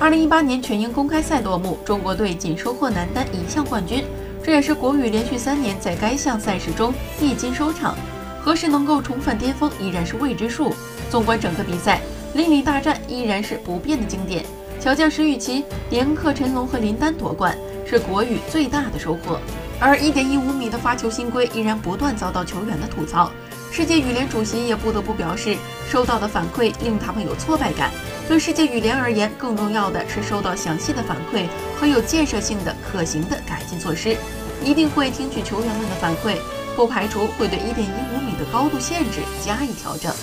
[0.00, 4.04] 二零一八年全英公开赛落幕，中国队仅收获男单一项冠军，
[4.42, 7.96] 这也是国羽连续三年在该项赛事中一金收场。
[8.42, 10.74] 何时能够重返巅峰，依然是未知数。
[11.10, 12.00] 纵观整个比赛，
[12.34, 14.44] 邻里大战依然是不变的经典。
[14.80, 17.56] 小将石宇奇连克陈龙和林丹夺冠，
[17.86, 19.38] 是国羽最大的收获。
[19.80, 23.30] 而一点一五米的发球新规依然不断遭到球员的吐槽。
[23.76, 25.56] 世界羽联主席也不得不表示，
[25.90, 27.90] 收到的反馈令他们有挫败感。
[28.28, 34.16] 对世界羽联而言，更重要的是收到详细的反馈和有建设性的、可行的改进措施。
[34.62, 36.36] 一定会听取球员们的反馈，
[36.76, 37.72] 不排除会对1.15
[38.24, 40.14] 米的高度限制加以调整。